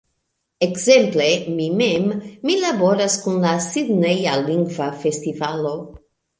[0.67, 1.27] Ekzemple,
[1.57, 2.07] mi mem,
[2.49, 5.79] mi laboras kun la Sidneja Lingva Festivalo.